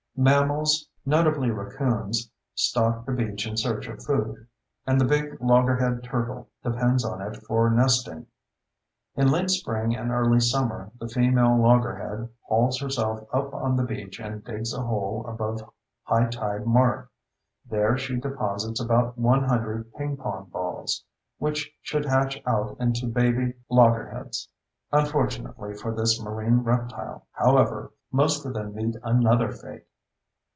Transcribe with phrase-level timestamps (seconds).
[0.17, 4.45] Mammals, notably raccoons, stalk the beach in search of food.
[4.85, 8.27] And the big loggerhead turtle depends on it for nesting.
[9.15, 14.19] In late spring and early summer the female loggerhead hauls herself up on the beach
[14.19, 15.59] and digs a hole above
[16.07, 17.09] hightide mark.
[17.67, 24.49] There she deposits about 100 ping pong balls—which should hatch out into baby loggerheads.
[24.91, 29.87] Unfortunately for this marine reptile, however, most of them meet another fate.